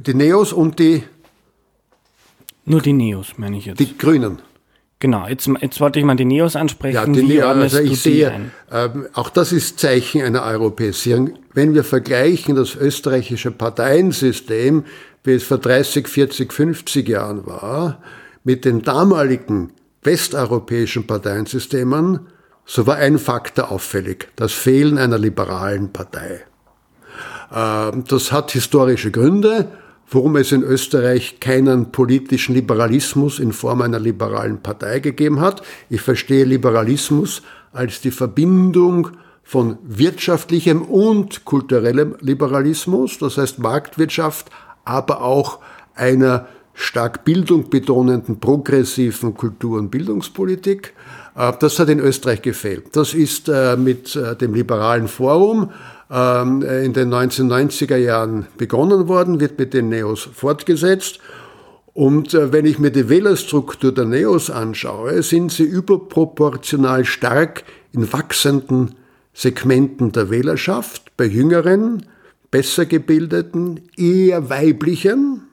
[0.00, 1.02] die Neos und die.
[2.64, 3.80] Nur die Neos, meine ich jetzt.
[3.80, 4.38] Die Grünen.
[5.02, 6.94] Genau, jetzt, jetzt wollte ich mal die Neos ansprechen.
[6.94, 11.32] Ja, die Neos, also ich sehe, äh, auch das ist Zeichen einer Europäisierung.
[11.52, 14.84] Wenn wir vergleichen das österreichische Parteiensystem,
[15.24, 18.00] wie es vor 30, 40, 50 Jahren war,
[18.44, 19.72] mit den damaligen
[20.04, 22.20] westeuropäischen Parteiensystemen,
[22.64, 26.44] so war ein Faktor auffällig, das Fehlen einer liberalen Partei.
[27.52, 29.66] Ähm, das hat historische Gründe
[30.14, 35.62] warum es in Österreich keinen politischen Liberalismus in Form einer liberalen Partei gegeben hat.
[35.88, 39.08] Ich verstehe Liberalismus als die Verbindung
[39.42, 44.50] von wirtschaftlichem und kulturellem Liberalismus, das heißt Marktwirtschaft,
[44.84, 45.58] aber auch
[45.94, 50.94] einer stark Bildung betonenden progressiven Kultur- und Bildungspolitik.
[51.36, 52.96] Äh, das hat in Österreich gefehlt.
[52.96, 55.70] Das ist äh, mit äh, dem liberalen Forum
[56.12, 61.18] ähm, in den 1990er Jahren begonnen worden, wird mit den Neos fortgesetzt.
[61.94, 68.12] Und äh, wenn ich mir die Wählerstruktur der Neos anschaue, sind sie überproportional stark in
[68.12, 68.94] wachsenden
[69.32, 72.04] Segmenten der Wählerschaft, bei jüngeren,
[72.50, 75.44] besser gebildeten, eher weiblichen.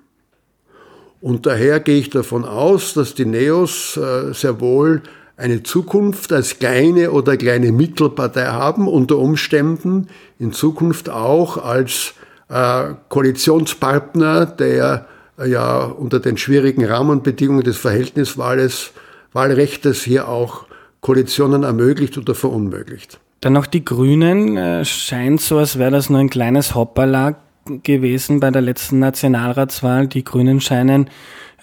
[1.21, 5.01] Und daher gehe ich davon aus, dass die Neos äh, sehr wohl
[5.39, 12.13] eine Zukunft als kleine oder kleine Mittelpartei haben, unter Umständen in Zukunft auch als
[12.49, 15.07] äh, Koalitionspartner, der
[15.39, 18.91] äh, ja unter den schwierigen Rahmenbedingungen des Verhältniswahles,
[19.31, 20.65] Wahlrechtes hier auch
[20.99, 23.19] Koalitionen ermöglicht oder verunmöglicht.
[23.39, 24.57] Dann noch die Grünen.
[24.57, 27.37] Äh, scheint so, als wäre das nur ein kleines Hopperlag
[27.83, 30.07] gewesen bei der letzten Nationalratswahl.
[30.07, 31.09] Die Grünen scheinen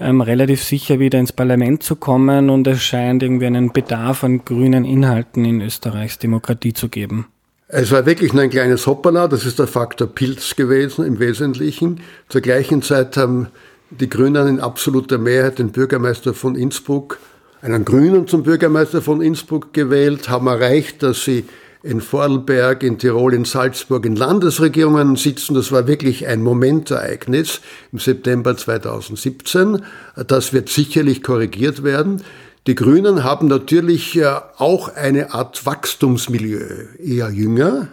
[0.00, 4.44] ähm, relativ sicher wieder ins Parlament zu kommen und es scheint irgendwie einen Bedarf an
[4.44, 7.26] grünen Inhalten in Österreichs Demokratie zu geben.
[7.68, 12.00] Es war wirklich nur ein kleines Hoppala, das ist der Faktor Pilz gewesen im Wesentlichen.
[12.28, 13.48] Zur gleichen Zeit haben
[13.90, 17.18] die Grünen in absoluter Mehrheit den Bürgermeister von Innsbruck,
[17.62, 21.44] einen Grünen zum Bürgermeister von Innsbruck gewählt, haben erreicht, dass sie
[21.86, 25.54] in Vorarlberg, in Tirol, in Salzburg in Landesregierungen sitzen.
[25.54, 27.60] Das war wirklich ein Momentereignis
[27.92, 29.84] im September 2017.
[30.26, 32.22] Das wird sicherlich korrigiert werden.
[32.66, 34.26] Die Grünen haben natürlich äh,
[34.58, 37.88] auch eine Art Wachstumsmilieu, eher jünger,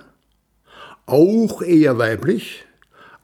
[1.06, 2.66] auch eher weiblich,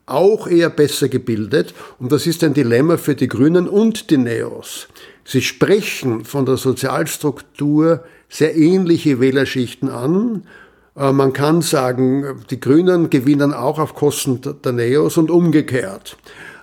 [0.05, 1.73] auch eher besser gebildet.
[1.97, 4.87] Und das ist ein Dilemma für die Grünen und die Neos.
[5.25, 10.43] Sie sprechen von der Sozialstruktur sehr ähnliche Wählerschichten an.
[10.95, 16.17] Äh, man kann sagen, die Grünen gewinnen auch auf Kosten der Neos und umgekehrt.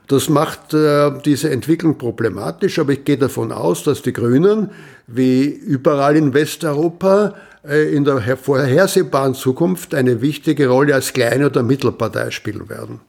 [0.09, 4.71] Das macht äh, diese Entwicklung problematisch, aber ich gehe davon aus, dass die Grünen,
[5.09, 7.35] wie überall in Westeuropa,
[7.67, 13.01] äh, in der vorhersehbaren Zukunft eine wichtige Rolle als kleine oder Mittelpartei spielen werden.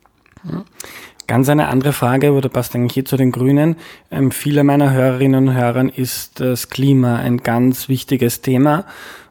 [1.27, 3.75] Ganz eine andere Frage, oder passt eigentlich hier zu den Grünen.
[4.11, 8.85] Ähm, viele meiner Hörerinnen und Hörern ist das Klima ein ganz wichtiges Thema.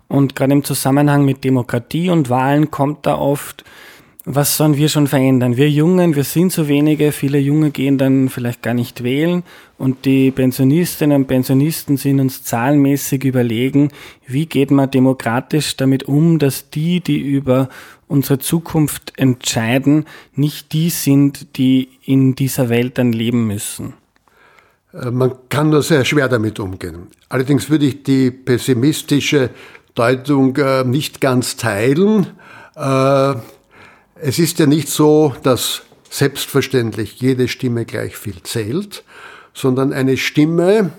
[0.06, 3.64] Und gerade im Zusammenhang mit Demokratie und Wahlen kommt da oft
[4.28, 5.56] was sollen wir schon verändern?
[5.56, 9.44] Wir Jungen, wir sind so wenige, viele Junge gehen dann vielleicht gar nicht wählen
[9.78, 13.92] und die Pensionistinnen und Pensionisten sind uns zahlenmäßig überlegen,
[14.26, 17.68] wie geht man demokratisch damit um, dass die, die über
[18.08, 23.94] unsere Zukunft entscheiden, nicht die sind, die in dieser Welt dann leben müssen.
[24.92, 27.06] Äh, man kann nur sehr schwer damit umgehen.
[27.28, 29.50] Allerdings würde ich die pessimistische
[29.94, 32.26] Deutung äh, nicht ganz teilen.
[34.18, 39.04] Es ist ja nicht so, dass selbstverständlich jede Stimme gleich viel zählt,
[39.52, 40.92] sondern eine Stimme,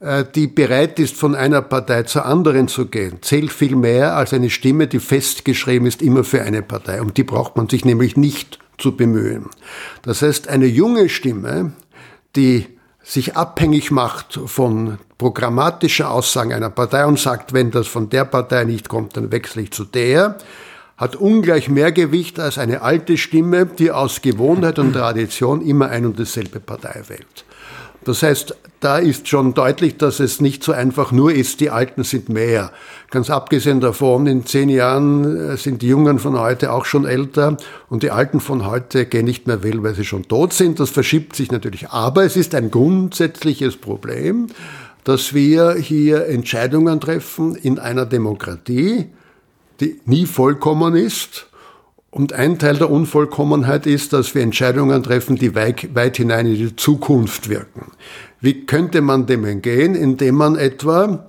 [0.00, 4.34] äh, die bereit ist, von einer Partei zur anderen zu gehen, zählt viel mehr als
[4.34, 7.00] eine Stimme, die festgeschrieben ist, immer für eine Partei.
[7.00, 9.46] Um die braucht man sich nämlich nicht zu bemühen.
[10.02, 11.72] Das heißt, eine junge Stimme,
[12.36, 12.66] die
[13.02, 18.64] sich abhängig macht von programmatischer Aussagen einer Partei und sagt, wenn das von der Partei
[18.64, 20.36] nicht kommt, dann wechsle ich zu der,
[20.98, 26.04] hat ungleich mehr Gewicht als eine alte Stimme, die aus Gewohnheit und Tradition immer ein
[26.04, 27.44] und dieselbe Partei wählt.
[28.04, 32.04] Das heißt, da ist schon deutlich, dass es nicht so einfach nur ist, die Alten
[32.04, 32.72] sind mehr.
[33.10, 37.56] Ganz abgesehen davon, in zehn Jahren äh, sind die Jungen von heute auch schon älter
[37.88, 40.80] und die Alten von heute gehen nicht mehr wählen, weil sie schon tot sind.
[40.80, 41.90] Das verschiebt sich natürlich.
[41.90, 44.46] Aber es ist ein grundsätzliches Problem,
[45.04, 49.06] dass wir hier Entscheidungen treffen in einer Demokratie,
[49.80, 51.46] die nie vollkommen ist.
[52.10, 56.54] Und ein Teil der Unvollkommenheit ist, dass wir Entscheidungen treffen, die weit, weit hinein in
[56.54, 57.92] die Zukunft wirken.
[58.40, 59.94] Wie könnte man dem entgehen?
[59.94, 61.26] Indem man etwa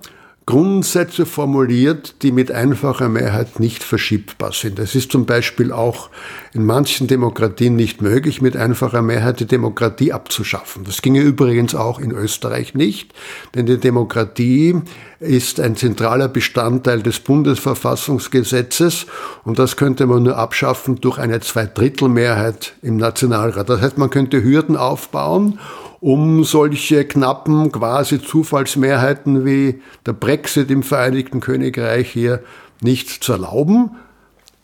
[0.50, 4.80] Grundsätze formuliert, die mit einfacher Mehrheit nicht verschiebbar sind.
[4.80, 6.10] Es ist zum Beispiel auch
[6.52, 10.82] in manchen Demokratien nicht möglich, mit einfacher Mehrheit die Demokratie abzuschaffen.
[10.82, 13.14] Das ginge übrigens auch in Österreich nicht,
[13.54, 14.74] denn die Demokratie
[15.20, 19.06] ist ein zentraler Bestandteil des Bundesverfassungsgesetzes
[19.44, 23.68] und das könnte man nur abschaffen durch eine Zweidrittelmehrheit im Nationalrat.
[23.68, 25.60] Das heißt, man könnte Hürden aufbauen
[26.00, 32.42] um solche knappen quasi Zufallsmehrheiten wie der Brexit im Vereinigten Königreich hier
[32.80, 33.92] nicht zu erlauben,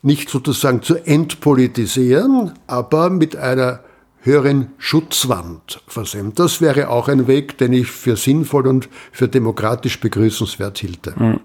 [0.02, 3.80] nicht sozusagen zu entpolitisieren, aber mit einer
[4.20, 6.32] höheren Schutzwand versehen.
[6.34, 11.14] Das wäre auch ein Weg, den ich für sinnvoll und für demokratisch begrüßenswert hielte.
[11.16, 11.40] Mhm.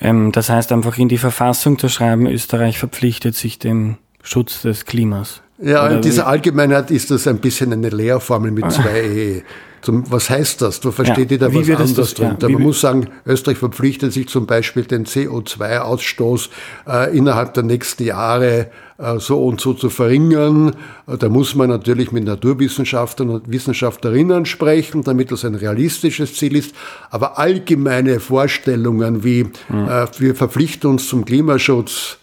[0.00, 4.84] Ähm, das heißt einfach in die Verfassung zu schreiben, Österreich verpflichtet sich dem Schutz des
[4.84, 5.42] Klimas.
[5.58, 9.42] Ja, in dieser Allgemeinheit ist das ein bisschen eine Leerformel mit zwei E.
[9.80, 10.80] Zum, was heißt das?
[10.80, 12.48] Du versteht ja, jeder was anderes das, drunter.
[12.48, 16.48] Ja, Man muss sagen, Österreich verpflichtet sich zum Beispiel den CO2-Ausstoß
[16.88, 20.74] äh, innerhalb der nächsten Jahre äh, so und so zu verringern.
[21.06, 26.56] Äh, da muss man natürlich mit Naturwissenschaftlern und Wissenschaftlerinnen sprechen, damit das ein realistisches Ziel
[26.56, 26.74] ist.
[27.10, 29.88] Aber allgemeine Vorstellungen wie mhm.
[29.88, 32.18] äh, wir verpflichten uns zum Klimaschutz,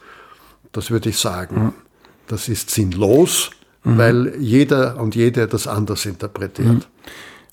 [0.73, 1.63] das würde ich sagen.
[1.63, 1.82] Mhm
[2.27, 3.51] das ist sinnlos,
[3.83, 3.97] mhm.
[3.97, 6.67] weil jeder und jede das anders interpretiert.
[6.67, 6.81] Mhm.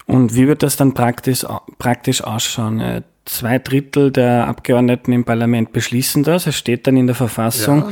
[0.07, 1.47] Und wie wird das dann praktisch,
[1.79, 2.81] praktisch ausschauen?
[2.81, 6.47] Äh, zwei Drittel der Abgeordneten im Parlament beschließen das.
[6.47, 7.91] Es steht dann in der Verfassung, ja.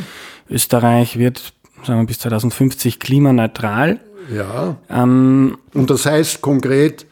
[0.50, 1.52] Österreich wird
[1.84, 4.00] sagen wir, bis 2050 klimaneutral.
[4.34, 4.76] Ja.
[4.90, 7.06] Ähm, und das heißt konkret,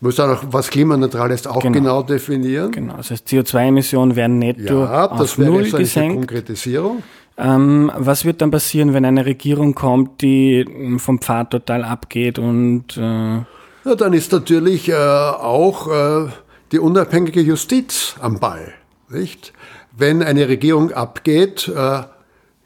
[0.00, 2.72] muss auch, was klimaneutral ist, auch genau, genau definieren.
[2.72, 6.16] Genau, das heißt CO2-Emissionen werden netto ja, das auf Null gesenkt.
[6.16, 7.02] Konkretisierung.
[7.36, 10.64] Ähm, was wird dann passieren, wenn eine Regierung kommt, die
[10.98, 13.40] vom Pfad total abgeht und äh
[13.86, 16.30] ja, dann ist natürlich äh, auch äh,
[16.72, 18.72] die unabhängige Justiz am Ball,
[19.10, 19.52] nicht?
[19.96, 22.02] Wenn eine Regierung abgeht, äh,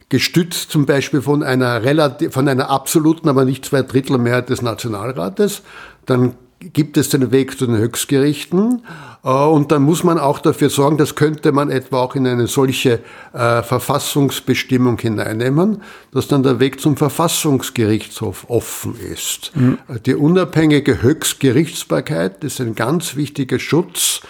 [0.09, 4.63] gestützt zum Beispiel von einer relativ, von einer absoluten, aber nicht zwei Drittel Mehrheit des
[4.63, 5.63] Nationalrates,
[6.07, 8.83] dann gibt es den Weg zu den Höchstgerichten
[9.25, 12.47] äh, und dann muss man auch dafür sorgen, das könnte man etwa auch in eine
[12.47, 13.01] solche
[13.33, 19.53] äh, Verfassungsbestimmung hineinnehmen, dass dann der Weg zum Verfassungsgerichtshof offen ist.
[19.55, 19.79] Mhm.
[20.07, 24.23] Die unabhängige Höchstgerichtsbarkeit ist ein ganz wichtiger Schutz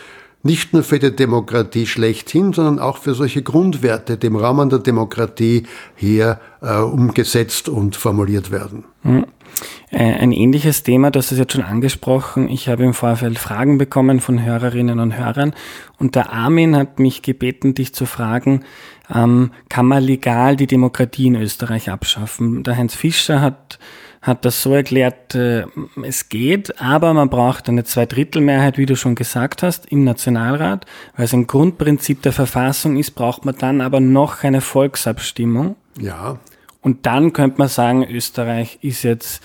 [0.43, 4.79] nicht nur für die Demokratie schlechthin, sondern auch für solche Grundwerte, die im Rahmen der
[4.79, 8.85] Demokratie hier äh, umgesetzt und formuliert werden.
[9.03, 9.27] Mhm.
[9.91, 12.49] Äh, ein ähnliches Thema, das ist jetzt schon angesprochen.
[12.49, 15.55] Ich habe im Vorfeld Fragen bekommen von Hörerinnen und Hörern
[15.99, 18.65] und der Armin hat mich gebeten, dich zu fragen,
[19.15, 22.63] ähm, kann man legal die Demokratie in Österreich abschaffen?
[22.63, 23.79] Der Heinz Fischer hat,
[24.21, 25.65] hat das so erklärt, äh,
[26.03, 30.85] es geht, aber man braucht eine Zweidrittelmehrheit, wie du schon gesagt hast, im Nationalrat,
[31.17, 35.77] weil es ein Grundprinzip der Verfassung ist, braucht man dann aber noch eine Volksabstimmung.
[35.99, 36.39] Ja.
[36.81, 39.43] Und dann könnte man sagen, Österreich ist jetzt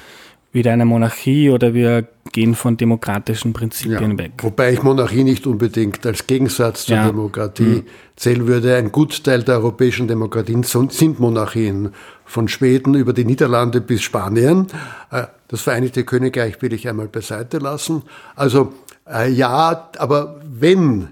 [0.52, 4.32] wieder eine Monarchie oder wir gehen von demokratischen Prinzipien ja, weg.
[4.42, 7.08] Wobei ich Monarchie nicht unbedingt als Gegensatz zur ja.
[7.08, 7.86] Demokratie mhm.
[8.16, 8.76] zählen würde.
[8.76, 11.94] Ein Gutteil der europäischen Demokratien sind Monarchien.
[12.26, 14.68] Von Schweden über die Niederlande bis Spanien.
[15.12, 18.04] Äh, das Vereinigte Königreich will ich einmal beiseite lassen.
[18.36, 18.74] Also
[19.08, 21.10] äh, ja, aber wenn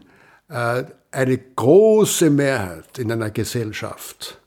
[0.49, 4.40] äh, eine große Mehrheit in einer Gesellschaft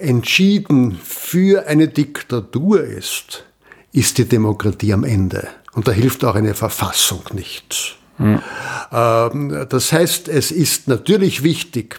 [0.00, 3.44] entschieden für eine Diktatur ist,
[3.92, 5.48] ist die Demokratie am Ende.
[5.72, 7.92] Und da hilft auch eine Verfassung nichts.
[8.18, 8.40] Mhm.
[9.68, 11.98] Das heißt, es ist natürlich wichtig,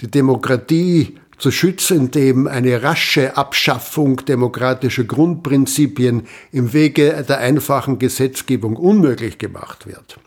[0.00, 8.76] die Demokratie zu schützen, indem eine rasche Abschaffung demokratischer Grundprinzipien im Wege der einfachen Gesetzgebung
[8.76, 10.18] unmöglich gemacht wird.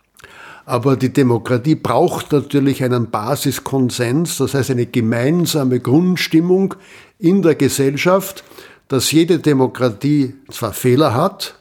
[0.65, 6.75] Aber die Demokratie braucht natürlich einen Basiskonsens, das heißt eine gemeinsame Grundstimmung
[7.23, 8.43] in der Gesellschaft,
[8.89, 11.55] dass jede Demokratie zwar Fehler hat,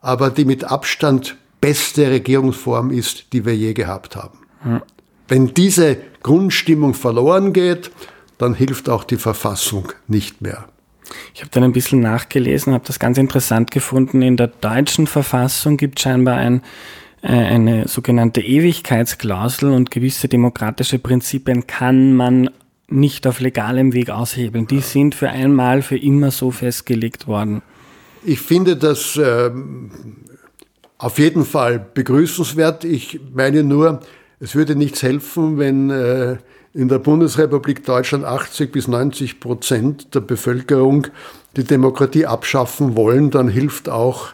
[0.00, 4.38] aber die mit Abstand beste Regierungsform ist, die wir je gehabt haben.
[4.62, 4.82] Hm.
[5.28, 7.90] Wenn diese Grundstimmung verloren geht,
[8.38, 10.66] dann hilft auch die Verfassung nicht mehr.
[11.32, 14.20] Ich habe dann ein bisschen nachgelesen, habe das ganz interessant gefunden.
[14.20, 16.62] In der deutschen Verfassung gibt es scheinbar ein,
[17.22, 22.50] äh, eine sogenannte Ewigkeitsklausel und gewisse demokratische Prinzipien kann man
[22.94, 24.66] nicht auf legalem Weg aushebeln.
[24.66, 27.62] Die sind für einmal, für immer so festgelegt worden.
[28.24, 29.50] Ich finde das äh,
[30.98, 32.84] auf jeden Fall begrüßenswert.
[32.84, 34.00] Ich meine nur,
[34.40, 36.38] es würde nichts helfen, wenn äh,
[36.72, 41.06] in der Bundesrepublik Deutschland 80 bis 90 Prozent der Bevölkerung
[41.56, 43.30] die Demokratie abschaffen wollen.
[43.30, 44.30] Dann hilft auch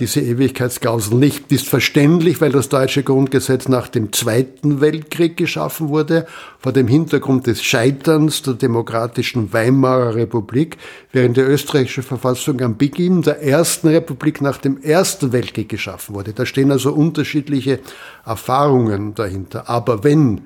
[0.00, 1.52] diese Ewigkeitsklausel nicht.
[1.52, 6.26] Ist verständlich, weil das deutsche Grundgesetz nach dem Zweiten Weltkrieg geschaffen wurde,
[6.58, 10.76] vor dem Hintergrund des Scheiterns der demokratischen Weimarer Republik,
[11.12, 16.32] während die österreichische Verfassung am Beginn der Ersten Republik nach dem Ersten Weltkrieg geschaffen wurde.
[16.32, 17.78] Da stehen also unterschiedliche
[18.26, 19.68] Erfahrungen dahinter.
[19.68, 20.40] Aber wenn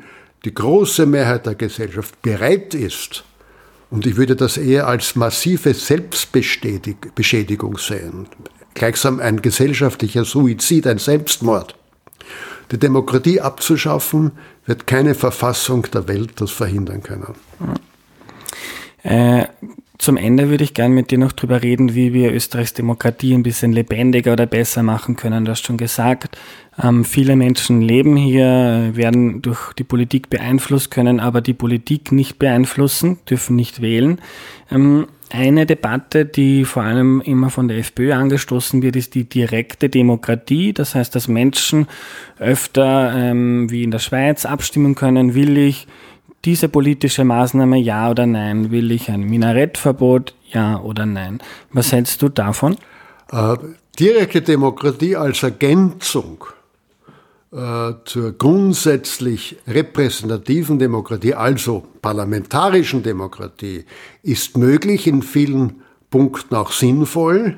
[0.45, 3.25] die große Mehrheit der Gesellschaft bereit ist,
[3.91, 8.27] und ich würde das eher als massive Selbstbeschädigung sehen,
[8.79, 11.74] gleichsam ein gesellschaftlicher Suizid, ein Selbstmord.
[12.70, 14.33] Die Demokratie abzuschaffen,
[14.66, 17.35] wird keine Verfassung der Welt das verhindern können.
[19.03, 19.47] Äh,
[19.99, 23.43] zum Ende würde ich gerne mit dir noch darüber reden, wie wir Österreichs Demokratie ein
[23.43, 25.45] bisschen lebendiger oder besser machen können.
[25.45, 26.39] Du hast schon gesagt,
[26.81, 32.39] ähm, viele Menschen leben hier, werden durch die Politik beeinflusst, können aber die Politik nicht
[32.39, 34.20] beeinflussen, dürfen nicht wählen.
[34.70, 39.89] Ähm, eine Debatte, die vor allem immer von der FPÖ angestoßen wird, ist die direkte
[39.89, 40.72] Demokratie.
[40.72, 41.87] Das heißt, dass Menschen
[42.39, 45.87] öfter ähm, wie in der Schweiz abstimmen können, will ich
[46.45, 48.70] diese politische Maßnahme ja oder nein?
[48.70, 51.41] Will ich ein Minarettverbot ja oder nein?
[51.72, 52.76] Was hältst du davon?
[53.31, 53.57] Äh,
[53.99, 56.45] direkte Demokratie als Ergänzung
[57.51, 63.85] zur grundsätzlich repräsentativen Demokratie, also parlamentarischen Demokratie,
[64.23, 67.57] ist möglich, in vielen Punkten auch sinnvoll.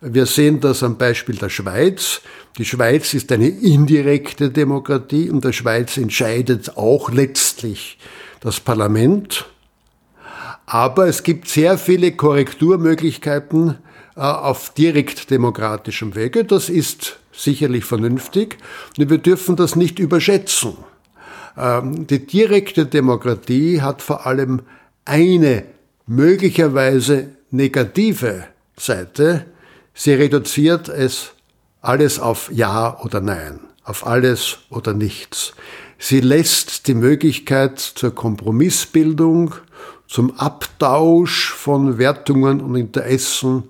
[0.00, 2.20] Wir sehen das am Beispiel der Schweiz.
[2.56, 7.98] Die Schweiz ist eine indirekte Demokratie und der Schweiz entscheidet auch letztlich
[8.40, 9.46] das Parlament.
[10.66, 13.78] Aber es gibt sehr viele Korrekturmöglichkeiten
[14.16, 16.44] äh, auf direkt demokratischem Wege.
[16.44, 18.58] Das ist sicherlich vernünftig.
[18.96, 20.76] Wir dürfen das nicht überschätzen.
[21.56, 24.62] Ähm, die direkte Demokratie hat vor allem
[25.04, 25.64] eine
[26.06, 28.44] möglicherweise negative
[28.76, 29.46] Seite.
[29.94, 31.32] Sie reduziert es
[31.80, 35.54] alles auf Ja oder Nein, auf alles oder nichts.
[35.98, 39.54] Sie lässt die Möglichkeit zur Kompromissbildung,
[40.06, 43.64] zum Abtausch von Wertungen und Interessen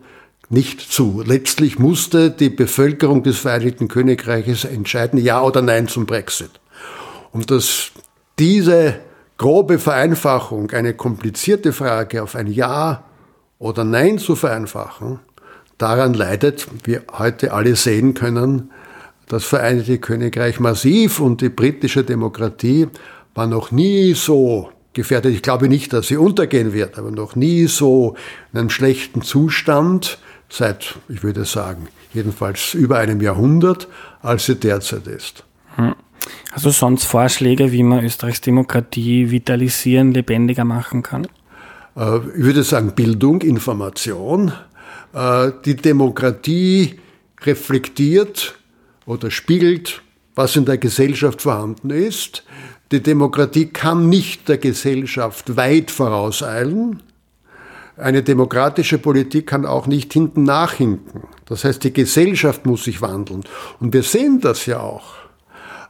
[0.51, 1.23] nicht zu.
[1.25, 6.51] Letztlich musste die Bevölkerung des Vereinigten Königreiches entscheiden, ja oder nein zum Brexit.
[7.33, 7.93] Und dass
[8.39, 8.97] diese
[9.39, 13.05] grobe Vereinfachung, eine komplizierte Frage auf ein Ja
[13.59, 15.21] oder Nein zu vereinfachen,
[15.79, 18.71] daran leidet, wie heute alle sehen können,
[19.29, 22.89] das Vereinigte Königreich massiv und die britische Demokratie
[23.35, 25.35] war noch nie so gefährdet.
[25.35, 28.17] Ich glaube nicht, dass sie untergehen wird, aber noch nie so
[28.53, 30.19] in einem schlechten Zustand
[30.49, 33.89] seit, ich würde sagen, jedenfalls über einem Jahrhundert,
[34.23, 35.45] als sie derzeit ist.
[35.77, 35.95] Hm.
[36.53, 41.27] Hast du sonst Vorschläge, wie man Österreichs Demokratie vitalisieren, lebendiger machen kann?
[41.97, 44.53] Äh, ich würde sagen Bildung, Information.
[45.13, 46.99] Äh, die Demokratie
[47.43, 48.55] reflektiert
[49.07, 50.03] oder spiegelt,
[50.35, 52.45] was in der Gesellschaft vorhanden ist.
[52.93, 57.03] Die Demokratie kann nicht der Gesellschaft weit vorauseilen.
[57.99, 61.23] Eine demokratische Politik kann auch nicht hinten nachhinken.
[61.47, 63.43] Das heißt, die Gesellschaft muss sich wandeln.
[63.81, 65.15] Und wir sehen das ja auch.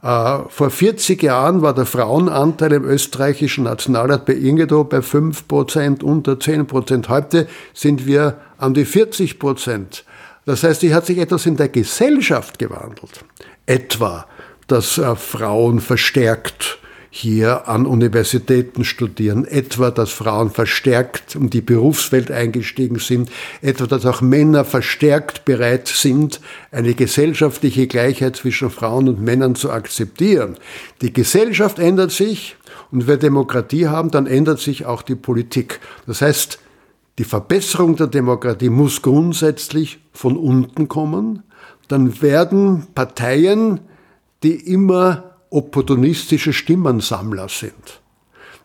[0.01, 6.03] Äh, vor 40 Jahren war der Frauenanteil im österreichischen Nationalrat bei Ingedo bei 5 Prozent,
[6.03, 7.09] unter 10 Prozent.
[7.09, 10.03] Heute sind wir an die 40 Prozent.
[10.45, 13.23] Das heißt, hier hat sich etwas in der Gesellschaft gewandelt.
[13.67, 14.25] Etwa,
[14.67, 16.79] dass äh, Frauen verstärkt
[17.11, 23.31] hier an Universitäten studieren, etwa, dass Frauen verstärkt in die Berufswelt eingestiegen sind,
[23.61, 26.39] etwa, dass auch Männer verstärkt bereit sind,
[26.71, 30.57] eine gesellschaftliche Gleichheit zwischen Frauen und Männern zu akzeptieren.
[31.01, 32.57] Die Gesellschaft ändert sich
[32.91, 35.79] und wenn wir Demokratie haben, dann ändert sich auch die Politik.
[36.05, 36.59] Das heißt,
[37.17, 41.43] die Verbesserung der Demokratie muss grundsätzlich von unten kommen.
[41.87, 43.81] Dann werden Parteien,
[44.43, 48.01] die immer opportunistische Stimmensammler sind,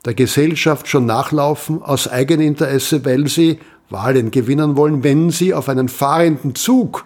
[0.05, 3.59] der Gesellschaft schon nachlaufen aus Eigeninteresse, weil sie
[3.91, 7.05] Wahlen gewinnen wollen, wenn sie auf einen fahrenden Zug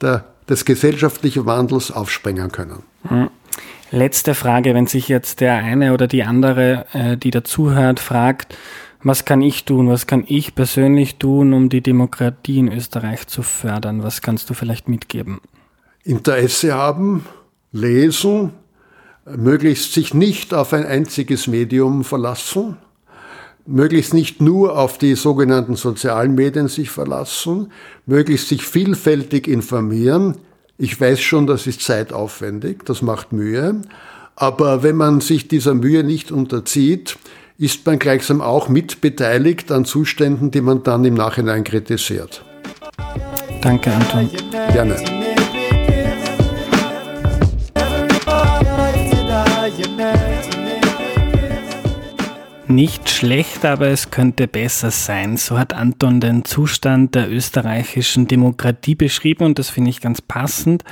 [0.00, 2.82] der, des gesellschaftlichen Wandels aufspringen können.
[3.08, 3.30] Hm.
[3.90, 8.56] Letzte Frage, wenn sich jetzt der eine oder die andere, äh, die dazuhört, fragt,
[9.04, 9.88] was kann ich tun?
[9.88, 14.02] Was kann ich persönlich tun, um die Demokratie in Österreich zu fördern?
[14.02, 15.40] Was kannst du vielleicht mitgeben?
[16.02, 17.24] Interesse haben,
[17.74, 18.52] lesen,
[19.26, 22.76] möglichst sich nicht auf ein einziges Medium verlassen,
[23.66, 27.72] möglichst nicht nur auf die sogenannten sozialen Medien sich verlassen,
[28.06, 30.36] möglichst sich vielfältig informieren.
[30.78, 33.82] Ich weiß schon, das ist zeitaufwendig, das macht Mühe,
[34.36, 37.18] aber wenn man sich dieser Mühe nicht unterzieht,
[37.58, 42.44] ist man gleichsam auch mitbeteiligt an Zuständen, die man dann im Nachhinein kritisiert.
[43.60, 44.28] Danke, Anton.
[44.72, 45.23] Gerne.
[52.66, 55.36] Nicht schlecht, aber es könnte besser sein.
[55.36, 60.82] So hat Anton den Zustand der österreichischen Demokratie beschrieben und das finde ich ganz passend.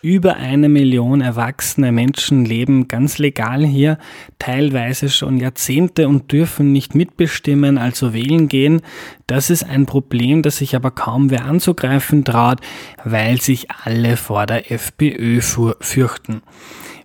[0.00, 3.98] Über eine Million erwachsene Menschen leben ganz legal hier,
[4.38, 8.82] teilweise schon Jahrzehnte und dürfen nicht mitbestimmen, also wählen gehen.
[9.26, 12.60] Das ist ein Problem, das sich aber kaum wer anzugreifen traut,
[13.02, 16.42] weil sich alle vor der FPÖ fürchten.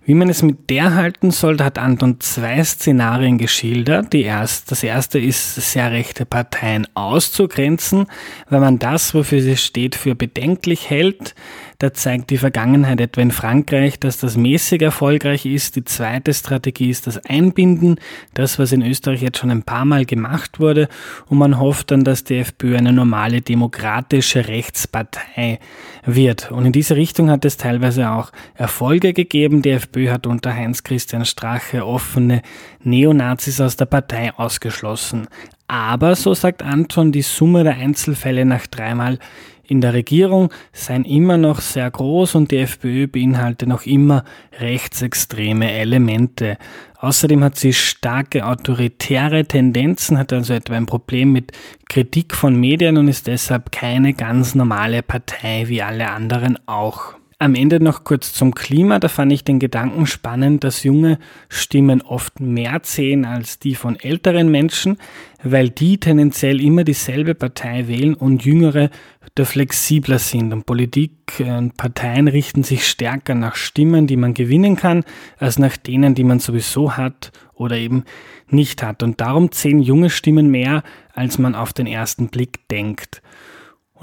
[0.06, 4.12] Wie man es mit der halten soll, hat Anton zwei Szenarien geschildert.
[4.12, 8.06] Die erste, das erste ist, sehr rechte Parteien auszugrenzen,
[8.50, 11.34] weil man das, wofür sie steht, für bedenklich hält.
[11.78, 15.76] Da zeigt die Vergangenheit etwa in Frankreich, dass das mäßig erfolgreich ist.
[15.76, 17.96] Die zweite Strategie ist das Einbinden,
[18.34, 20.88] das, was in Österreich jetzt schon ein paar Mal gemacht wurde.
[21.26, 25.58] Und man hofft dann, dass die FPÖ eine normale demokratische Rechtspartei
[26.04, 26.50] wird.
[26.50, 29.62] Und in diese Richtung hat es teilweise auch Erfolge gegeben.
[29.62, 32.42] Die FPÖ hat unter Heinz-Christian Strache offene
[32.82, 35.26] Neonazis aus der Partei ausgeschlossen.
[35.66, 39.18] Aber, so sagt Anton, die Summe der Einzelfälle nach dreimal
[39.66, 44.24] in der Regierung seien immer noch sehr groß und die FPÖ beinhalte noch immer
[44.58, 46.58] rechtsextreme Elemente.
[46.98, 51.52] Außerdem hat sie starke autoritäre Tendenzen, hat also etwa ein Problem mit
[51.88, 57.14] Kritik von Medien und ist deshalb keine ganz normale Partei wie alle anderen auch.
[57.38, 59.00] Am Ende noch kurz zum Klima.
[59.00, 61.18] Da fand ich den Gedanken spannend, dass junge
[61.48, 64.98] Stimmen oft mehr zählen als die von älteren Menschen,
[65.42, 68.88] weil die tendenziell immer dieselbe Partei wählen und jüngere
[69.34, 70.52] da flexibler sind.
[70.52, 75.04] Und Politik und Parteien richten sich stärker nach Stimmen, die man gewinnen kann,
[75.38, 78.04] als nach denen, die man sowieso hat oder eben
[78.48, 79.02] nicht hat.
[79.02, 83.22] Und darum zählen junge Stimmen mehr, als man auf den ersten Blick denkt.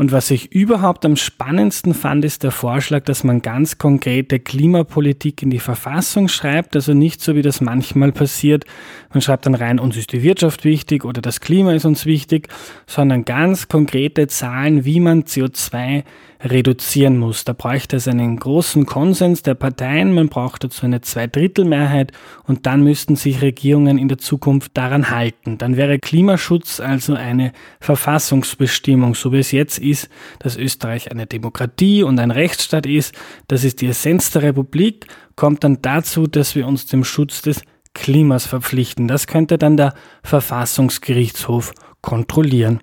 [0.02, 5.43] Und was ich überhaupt am spannendsten fand, ist der Vorschlag, dass man ganz konkrete Klimapolitik
[5.43, 6.76] in die Verfassung schreibt.
[6.76, 8.66] Also nicht so, wie das manchmal passiert.
[9.14, 12.47] Man schreibt dann rein, uns ist die Wirtschaft wichtig oder das Klima ist uns wichtig,
[12.88, 16.04] sondern ganz konkrete Zahlen, wie man CO2
[16.44, 17.44] reduzieren muss.
[17.44, 22.12] Da bräuchte es einen großen Konsens der Parteien, man braucht dazu eine Zweidrittelmehrheit
[22.46, 25.58] und dann müssten sich Regierungen in der Zukunft daran halten.
[25.58, 32.04] Dann wäre Klimaschutz also eine Verfassungsbestimmung, so wie es jetzt ist, dass Österreich eine Demokratie
[32.04, 33.14] und ein Rechtsstaat ist.
[33.48, 37.62] Das ist die Essenz der Republik, kommt dann dazu, dass wir uns dem Schutz des
[37.94, 39.08] Klimas verpflichten.
[39.08, 42.82] Das könnte dann der Verfassungsgerichtshof kontrollieren.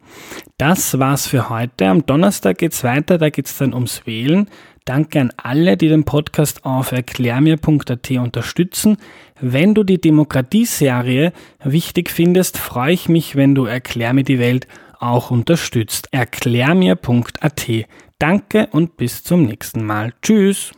[0.56, 1.86] Das war's für heute.
[1.86, 4.48] Am Donnerstag geht's weiter, da geht's dann ums Wählen.
[4.84, 8.96] Danke an alle, die den Podcast auf erklärmir.at unterstützen.
[9.38, 14.66] Wenn du die Demokratieserie wichtig findest, freue ich mich, wenn du Erklär mir die Welt
[14.98, 16.08] auch unterstützt.
[16.10, 17.68] Erklärmir.at.
[18.18, 20.14] Danke und bis zum nächsten Mal.
[20.22, 20.72] Tschüss.